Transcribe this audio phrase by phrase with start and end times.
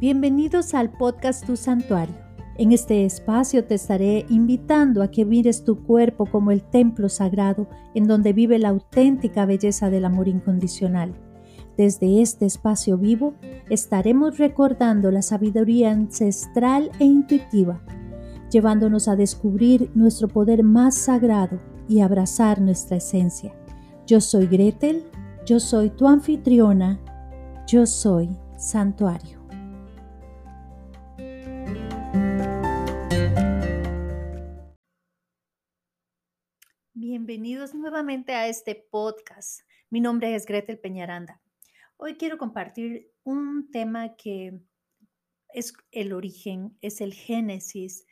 [0.00, 2.14] Bienvenidos al podcast Tu Santuario.
[2.56, 7.68] En este espacio te estaré invitando a que mires tu cuerpo como el templo sagrado
[7.94, 11.12] en donde vive la auténtica belleza del amor incondicional.
[11.76, 13.34] Desde este espacio vivo
[13.68, 17.82] estaremos recordando la sabiduría ancestral e intuitiva,
[18.50, 21.60] llevándonos a descubrir nuestro poder más sagrado
[21.90, 23.54] y abrazar nuestra esencia.
[24.06, 25.04] Yo soy Gretel,
[25.44, 26.98] yo soy tu anfitriona,
[27.66, 29.39] yo soy Santuario.
[38.00, 39.60] A este podcast.
[39.90, 41.38] Mi nombre es Gretel Peñaranda.
[41.98, 44.58] Hoy quiero compartir un tema que
[45.52, 48.06] es el origen, es el génesis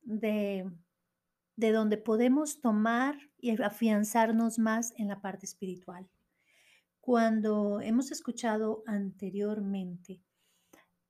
[0.00, 0.64] de,
[1.56, 6.08] de donde podemos tomar y afianzarnos más en la parte espiritual.
[7.02, 10.22] Cuando hemos escuchado anteriormente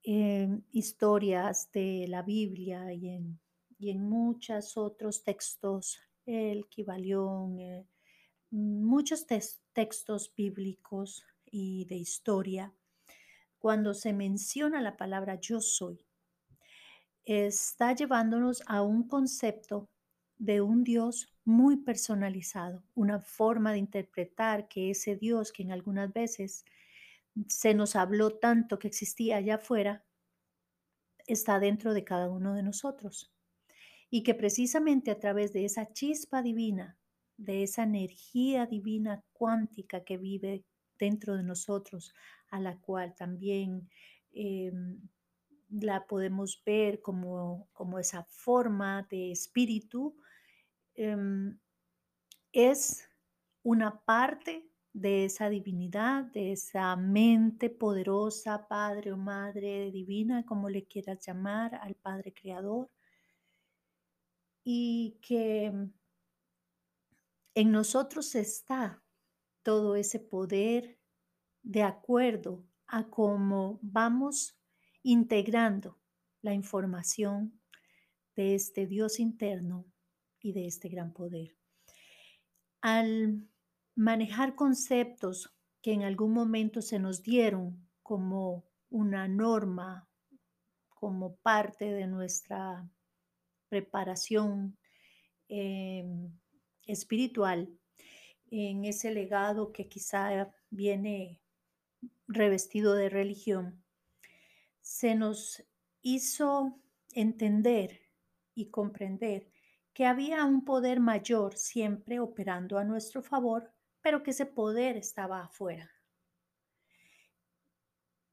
[0.02, 3.38] eh, historias de la Biblia y en,
[3.78, 7.86] y en muchos otros textos el Kibalión, eh,
[8.54, 9.26] muchos
[9.72, 12.72] textos bíblicos y de historia,
[13.58, 16.06] cuando se menciona la palabra yo soy,
[17.24, 19.90] está llevándonos a un concepto
[20.38, 26.12] de un Dios muy personalizado, una forma de interpretar que ese Dios que en algunas
[26.12, 26.64] veces
[27.48, 30.04] se nos habló tanto que existía allá afuera,
[31.26, 33.32] está dentro de cada uno de nosotros.
[34.10, 36.96] Y que precisamente a través de esa chispa divina,
[37.36, 40.64] de esa energía divina cuántica que vive
[40.98, 42.14] dentro de nosotros,
[42.50, 43.88] a la cual también
[44.32, 45.00] em,
[45.70, 50.16] la podemos ver como, como, esa forma de espíritu,
[50.94, 51.58] em,
[52.52, 53.08] es
[53.62, 60.86] una parte de esa divinidad, de esa mente poderosa, Padre o Madre divina, como le
[60.86, 62.88] quieras llamar, al Padre Creador,
[64.62, 65.72] y que
[67.54, 69.02] en nosotros está
[69.62, 70.98] todo ese poder
[71.62, 74.58] de acuerdo a cómo vamos
[75.02, 75.98] integrando
[76.42, 77.60] la información
[78.36, 79.86] de este Dios interno
[80.40, 81.56] y de este gran poder.
[82.82, 83.48] Al
[83.94, 90.08] manejar conceptos que en algún momento se nos dieron como una norma,
[90.88, 92.88] como parte de nuestra
[93.68, 94.76] preparación
[95.48, 96.30] em,
[96.86, 97.68] espiritual,
[98.50, 101.40] en ese legado que quizá viene
[102.28, 103.82] revestido de religión,
[104.80, 105.64] se nos
[106.02, 106.78] hizo
[107.12, 108.00] entender
[108.54, 109.50] y comprender
[109.92, 115.42] que había un poder mayor siempre operando a nuestro favor, pero que ese poder estaba
[115.42, 115.90] afuera.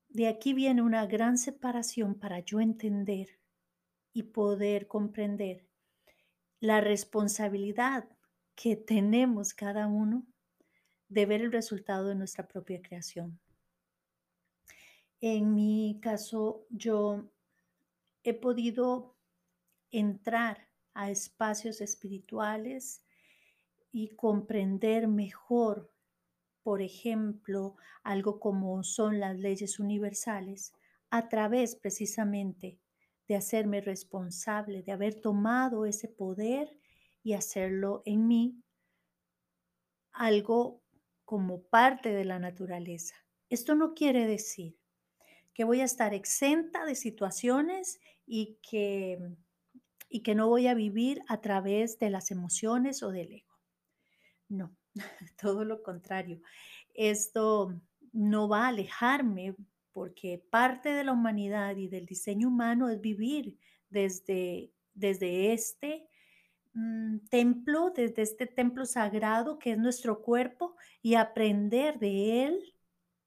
[0.10, 3.40] De aquí viene una gran separación para yo entender
[4.12, 5.68] y poder comprender
[6.60, 8.10] la responsabilidad
[8.56, 10.26] que tenemos cada uno
[11.10, 13.40] de ver el resultado de nuestra propia creación.
[15.20, 17.30] En mi caso, yo
[18.24, 19.16] he podido
[19.92, 23.04] entrar a espacios espirituales
[23.92, 25.92] y comprender mejor,
[26.64, 30.74] por ejemplo, algo como son las leyes universales,
[31.10, 32.80] a través precisamente
[33.28, 36.80] de hacerme responsable, de haber tomado ese poder
[37.24, 38.64] y hacerlo en mí
[40.12, 40.82] algo
[41.26, 43.16] como parte de la naturaleza.
[43.50, 44.78] Esto no quiere decir
[45.54, 49.20] que voy a estar exenta de situaciones y que,
[50.10, 53.60] y que no voy a vivir a través de las emociones o del ego.
[54.48, 54.76] No,
[55.42, 56.42] todo lo contrario.
[56.94, 57.80] Esto
[58.14, 59.56] no va a alejarme
[59.94, 63.58] porque parte de la humanidad y del diseño humano es vivir
[63.90, 66.08] desde, desde este
[66.74, 72.76] mm, templo, desde este templo sagrado que es nuestro cuerpo y aprender de él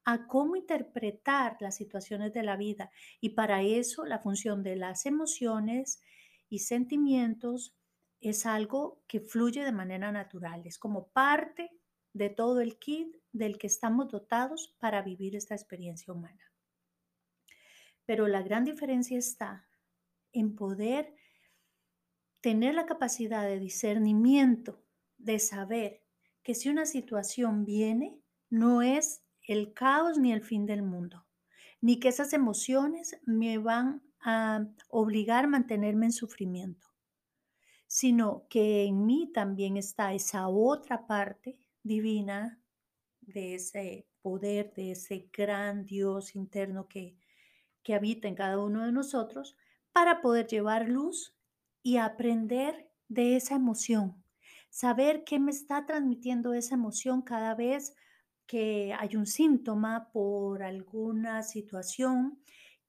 [0.05, 2.91] a cómo interpretar las situaciones de la vida.
[3.21, 6.03] Y para eso la función de las emociones
[6.49, 7.75] y sentimientos
[8.21, 11.71] es algo que fluye de manera natural, es como parte
[12.13, 16.53] de todo el kit del que estamos dotados para vivir esta experiencia humana.
[18.07, 19.67] Pero la gran diferencia está
[20.33, 21.15] en poder
[22.45, 24.85] tener la capacidad de discernimiento,
[25.17, 26.03] de saber
[26.43, 28.21] que si una situación viene,
[28.51, 31.27] no es el caos ni el fin del mundo,
[31.81, 36.87] ni que esas emociones me van a obligar a mantenerme en sufrimiento,
[37.87, 42.61] sino que en mí también está esa otra parte divina
[43.23, 47.17] de ese poder, de ese gran Dios interno que,
[47.83, 49.57] que habita en cada uno de nosotros
[49.95, 51.35] para poder llevar luz
[51.85, 54.25] y aprender de esa emoción.
[54.71, 57.95] Saber qué me está transmitiendo esa emoción cada vez
[58.47, 62.41] que hay un síntoma por alguna situación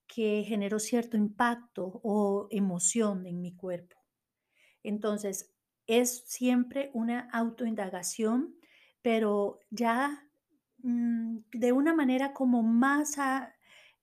[0.08, 3.98] que generó cierto impacto o emoción en mi cuerpo.
[4.84, 5.54] Entonces,
[5.88, 8.56] es siempre una autoindagación,
[9.02, 10.30] pero ya
[10.80, 13.55] mm, de una manera como más a-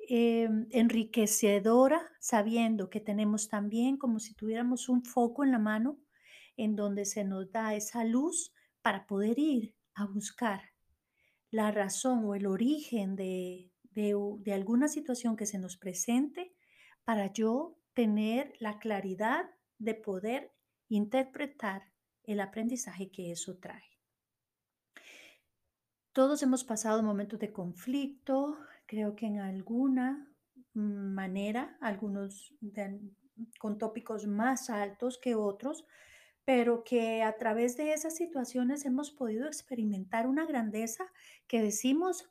[0.09, 5.99] em, enriquecedora, sabiendo que tenemos también como si tuviéramos un foco en la mano
[6.57, 10.63] en donde se nos da esa luz para poder ir a buscar
[11.51, 16.55] la razón o el origen de, de de alguna situación que se nos presente
[17.05, 20.53] para yo tener la claridad de poder
[20.89, 21.93] interpretar
[22.25, 23.93] el aprendizaje que eso trae.
[26.13, 28.59] Todos hemos pasado momentos de conflicto,
[28.93, 30.31] creo que en alguna
[30.75, 33.01] manera, algunos de-
[33.59, 35.87] con tópicos más altos que otros,
[36.45, 41.07] pero que a través de esas situaciones hemos podido experimentar una grandeza
[41.47, 42.29] que decimos,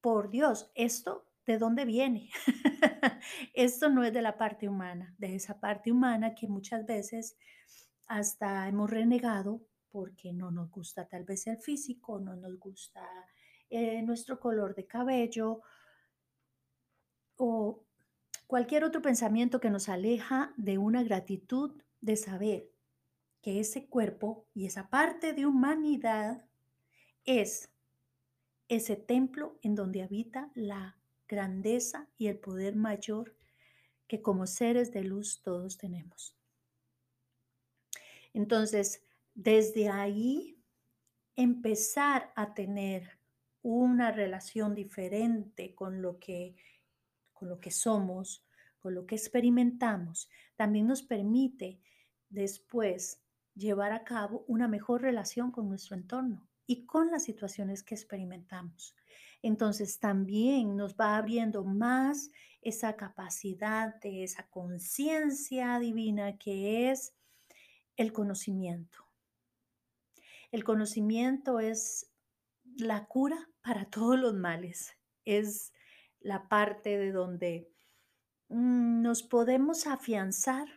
[0.00, 2.30] por Dios, ¿esto de dónde viene?
[3.52, 7.36] Esto no es de la parte humana, de esa parte humana que muchas veces
[8.06, 9.60] hasta hemos renegado
[9.90, 13.02] porque no nos gusta tal vez el físico, no nos gusta
[13.68, 15.60] eh, nuestro color de cabello
[17.42, 17.82] o
[18.46, 22.70] cualquier otro pensamiento que nos aleja de una gratitud de saber
[23.40, 26.46] que ese cuerpo y esa parte de humanidad
[27.24, 27.70] es
[28.68, 33.34] ese templo en donde habita la grandeza y el poder mayor
[34.06, 36.36] que como seres de luz todos tenemos.
[38.34, 39.02] Entonces,
[39.34, 40.58] desde ahí,
[41.36, 43.18] empezar a tener
[43.62, 46.54] una relación diferente con lo que,
[47.40, 48.44] con lo que somos,
[48.80, 51.80] con lo que experimentamos, también nos permite
[52.28, 53.22] después
[53.54, 58.94] llevar a cabo una mejor relación con nuestro entorno y con las situaciones que experimentamos.
[59.40, 67.14] Entonces también nos va abriendo más esa capacidad de esa conciencia divina que es
[67.96, 68.98] el conocimiento.
[70.52, 72.12] El conocimiento es
[72.76, 74.94] la cura para todos los males.
[75.24, 75.72] Es
[76.20, 77.70] la parte de donde
[78.48, 80.68] mm, nos podemos afianzar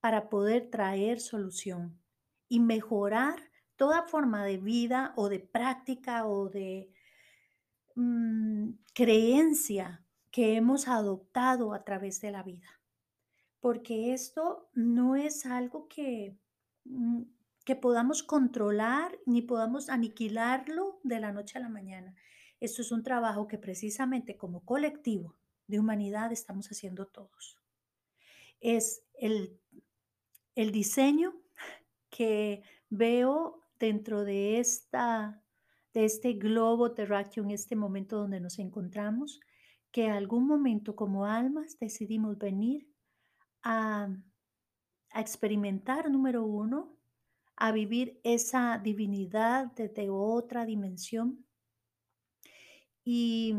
[0.00, 2.00] para poder traer solución
[2.48, 6.90] y mejorar toda forma de vida o de práctica o de
[7.94, 12.68] mm, creencia que hemos adoptado a través de la vida.
[13.60, 16.38] Porque esto no es algo que,
[16.84, 17.22] mm,
[17.64, 22.14] que podamos controlar ni podamos aniquilarlo de la noche a la mañana.
[22.60, 27.58] Esto es un trabajo que precisamente como colectivo de humanidad estamos haciendo todos.
[28.60, 29.60] Es el,
[30.56, 31.34] el diseño
[32.10, 35.40] que veo dentro de, esta,
[35.94, 39.40] de este globo terráqueo en este momento donde nos encontramos,
[39.92, 42.88] que algún momento como almas decidimos venir
[43.62, 44.08] a,
[45.10, 46.96] a experimentar, número uno,
[47.56, 51.44] a vivir esa divinidad desde otra dimensión
[53.10, 53.54] y,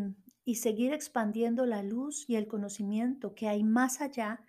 [0.56, 4.44] seguir expandiendo la luz y el conocimiento que hay más allá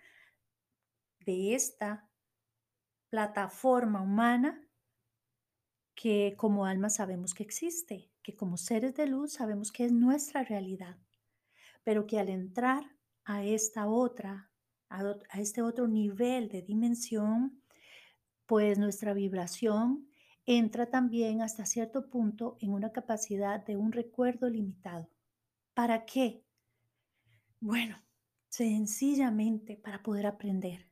[1.25, 2.07] de esta
[3.09, 4.67] plataforma humana
[5.95, 10.43] que como alma sabemos que existe, que como seres de luz sabemos que es nuestra
[10.43, 10.97] realidad,
[11.83, 12.83] pero que al entrar
[13.25, 14.51] a esta otra,
[14.89, 17.63] a, ot- a este otro nivel de dimensión,
[18.45, 20.10] pues nuestra vibración
[20.45, 25.09] entra también hasta cierto punto en una capacidad de un recuerdo limitado.
[25.73, 26.43] ¿Para qué?
[27.59, 27.97] Bueno,
[28.49, 30.89] sencillamente para poder aprender.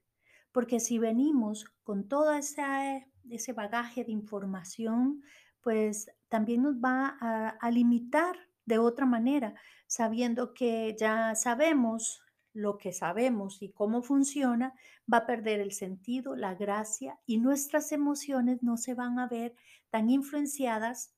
[0.52, 5.22] Porque si venimos con todo ese, ese bagaje de información,
[5.62, 9.56] pues también nos va a, a limitar de otra manera,
[9.88, 12.22] sabiendo que ya sabemos
[12.60, 14.76] lo que sabemos y cómo funciona,
[15.12, 19.56] va a perder el sentido, la gracia y nuestras emociones no se van a ver
[19.90, 21.14] tan influenciadas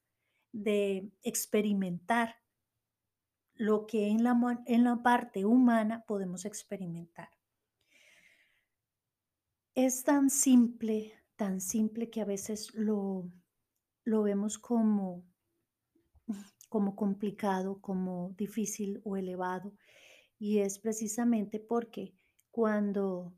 [0.52, 2.36] de experimentar
[3.56, 7.30] lo que en la, en la parte humana podemos experimentar.
[9.76, 13.32] Es tan simple, tan simple que a veces lo,
[14.04, 15.24] lo vemos como,
[16.70, 19.74] como complicado, como difícil o elevado.
[20.42, 22.16] Y es precisamente porque
[22.50, 23.32] cuando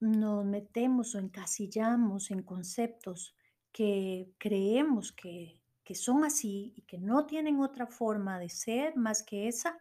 [0.00, 3.36] nos metemos o encasillamos en conceptos
[3.70, 9.22] que creemos que, que son así y que no tienen otra forma de ser más
[9.22, 9.78] que esa,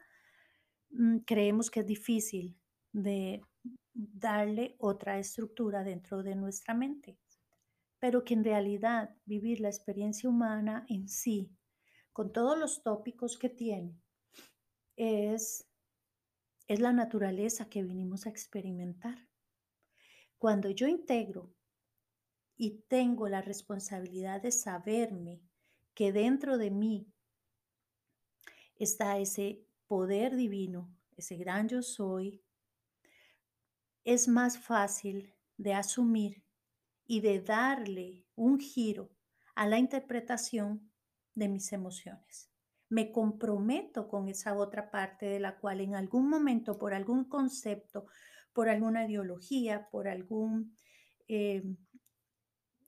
[0.90, 2.60] mm, creemos que es difícil
[2.92, 3.42] de
[3.94, 7.18] darle otra estructura dentro de nuestra mente,
[7.98, 11.50] pero que en realidad vivir la experiencia humana en sí,
[12.12, 13.98] con todos los tópicos que tiene,
[14.98, 15.66] es,
[16.68, 19.28] es la naturaleza que vinimos a experimentar.
[20.38, 21.54] Cuando yo integro
[22.56, 25.42] y tengo la responsabilidad de saberme
[25.94, 27.12] que dentro de mí
[28.76, 32.44] está ese poder divino, ese gran yo soy,
[34.04, 36.44] es más fácil de asumir
[37.06, 39.10] y de darle un giro
[39.56, 40.92] a la interpretación
[41.34, 42.52] de mis emociones.
[42.89, 48.08] Me comprometo con esa otra parte de la cual en algún momento, por algún concepto,
[48.53, 50.75] por alguna ideología, por algún,
[51.27, 51.63] eh,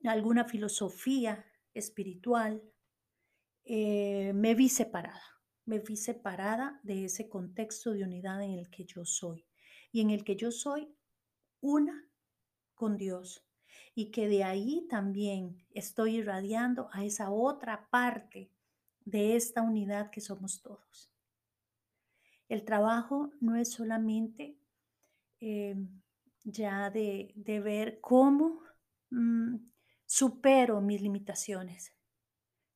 [0.03, 2.63] alguna filosofía espiritual,
[3.65, 5.21] eh, me vi separada.
[5.65, 9.45] Me vi separada de ese contexto de unidad en el que yo soy
[9.91, 10.95] y en el que yo soy
[11.61, 12.09] una
[12.73, 13.45] con Dios
[13.93, 18.51] y que de ahí también estoy irradiando a esa otra parte
[19.09, 21.11] de esta unidad que somos todos.
[22.47, 24.57] El trabajo no es solamente
[25.39, 25.75] eh,
[26.43, 28.61] ya de, ver cómo
[29.11, 29.55] mm,
[30.05, 31.93] supero mis limitaciones,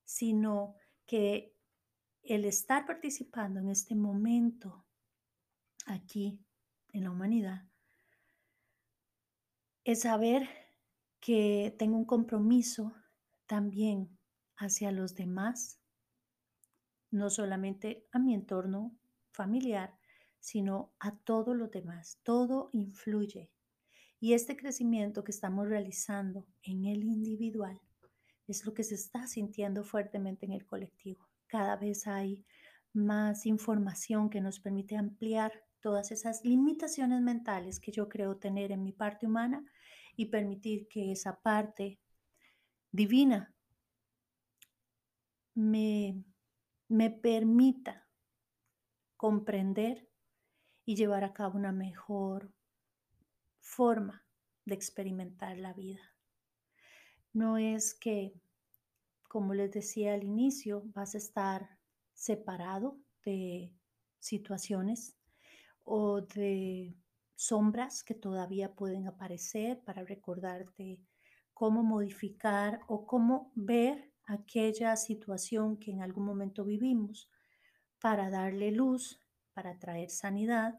[0.04, 0.76] sino
[1.06, 1.54] que
[2.22, 4.86] el estar participando en este momento
[5.86, 6.40] aquí
[6.92, 7.68] en la humanidad
[9.84, 10.48] es saber
[11.20, 12.94] que tengo un compromiso
[13.46, 14.18] también
[14.56, 15.80] hacia los demás,
[17.14, 18.92] no solamente a mi entorno
[19.30, 19.96] familiar,
[20.40, 22.18] sino a todos los demás.
[22.24, 23.50] Todo influye.
[24.18, 27.80] Y este crecimiento que estamos realizando en el individual
[28.48, 31.28] es lo que se está sintiendo fuertemente en el colectivo.
[31.46, 32.44] Cada vez hay
[32.92, 38.82] más información que nos permite ampliar todas esas limitaciones mentales que yo creo tener en
[38.82, 39.64] mi parte humana
[40.16, 42.00] y permitir que esa parte
[42.90, 43.54] divina
[45.54, 46.24] me,
[46.88, 48.08] me permita
[49.16, 50.08] comprender
[50.84, 52.52] y llevar a cabo una mejor
[53.60, 54.24] forma
[54.64, 56.14] de experimentar la vida.
[57.32, 58.34] No es que,
[59.28, 61.78] como les decía al inicio, vas a estar
[62.12, 63.74] separado de
[64.18, 65.16] situaciones
[65.82, 66.96] o de
[67.34, 71.00] sombras que todavía pueden aparecer para recordarte
[71.52, 77.30] cómo modificar o cómo ver aquella situación que en algún momento vivimos
[78.00, 79.20] para darle luz,
[79.52, 80.78] para traer sanidad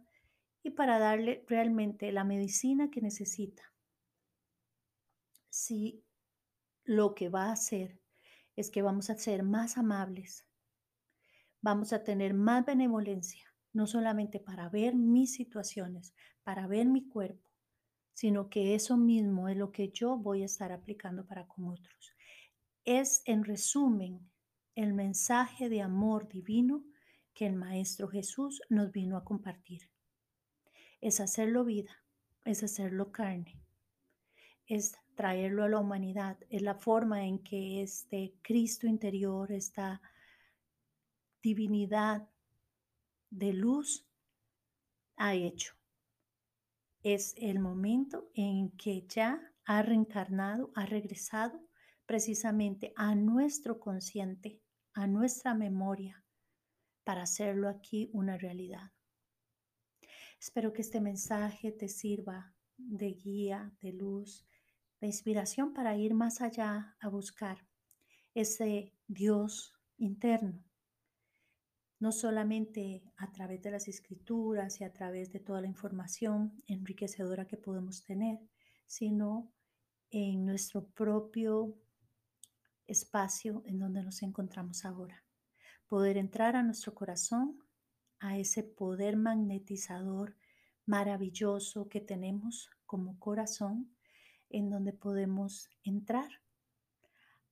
[0.64, 3.74] y para darle realmente la medicina que necesita.
[5.50, 6.04] Si
[6.84, 8.00] lo que va a hacer
[8.56, 10.46] es que vamos a ser más amables,
[11.62, 17.50] vamos a tener más benevolencia, no solamente para ver mis situaciones, para ver mi cuerpo,
[18.14, 22.16] sino que eso mismo es lo que yo voy a estar aplicando para con otros.
[22.86, 24.30] Es, en resumen,
[24.76, 26.86] el mensaje de amor divino
[27.34, 29.90] que el Maestro Jesús nos vino a compartir.
[31.02, 32.04] Es hacerlo vida,
[32.44, 33.60] es hacerlo carne,
[34.68, 40.00] es traerlo a la humanidad, es la forma en que este Cristo interior, esta
[41.42, 42.30] divinidad
[43.32, 44.08] de luz
[45.16, 45.74] ha hecho.
[47.02, 51.66] Es el momento en que ya ha reencarnado, ha regresado
[52.06, 54.62] precisamente a nuestro consciente,
[54.94, 56.24] a nuestra memoria,
[57.04, 58.92] para hacerlo aquí una realidad.
[60.40, 64.48] Espero que este mensaje te sirva de guía, de luz,
[65.00, 67.68] de inspiración para ir más allá a buscar
[68.34, 70.66] ese Dios interno
[72.00, 77.48] no solamente a través de las escrituras y a través de toda la información enriquecedora
[77.48, 78.40] que podemos tener,
[78.86, 79.52] sino
[80.12, 81.76] en nuestro propio
[82.88, 85.24] espacio en donde nos encontramos ahora.
[85.88, 87.60] Poder entrar a nuestro corazón,
[88.20, 90.36] a ese poder magnetizador
[90.86, 93.96] maravilloso que tenemos como corazón,
[94.50, 96.30] en donde podemos entrar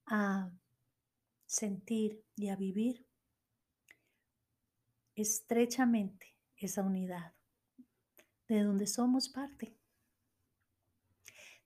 [0.06, 0.50] a
[1.46, 3.06] sentir y a vivir
[5.14, 7.34] estrechamente esa unidad
[8.48, 9.76] de donde somos parte.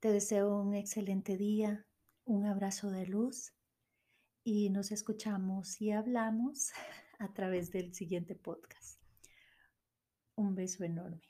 [0.00, 1.86] Te deseo un excelente día,
[2.24, 3.52] un abrazo de luz
[4.48, 6.70] y nos escuchamos y hablamos
[7.18, 8.98] a través del siguiente podcast.
[10.36, 11.20] Un beso enorme.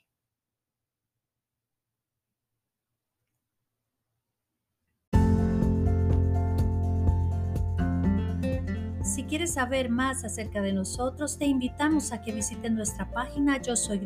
[9.03, 13.75] Si quieres saber más acerca de nosotros, te invitamos a que visites nuestra página yo
[13.75, 13.99] soy.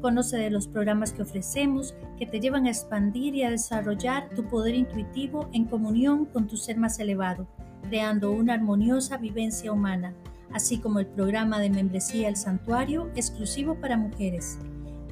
[0.00, 4.44] Conoce de los programas que ofrecemos que te llevan a expandir y a desarrollar tu
[4.44, 7.46] poder intuitivo en comunión con tu ser más elevado,
[7.82, 10.14] creando una armoniosa vivencia humana,
[10.52, 14.58] así como el programa de membresía El Santuario exclusivo para mujeres.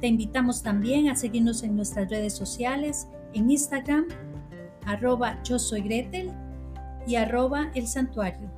[0.01, 4.05] Te invitamos también a seguirnos en nuestras redes sociales, en Instagram,
[4.85, 6.31] arroba yo soy Gretel
[7.05, 8.49] y arroba el santuario.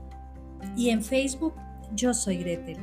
[0.75, 1.53] Y en Facebook,
[1.95, 2.77] yo soy Gretel.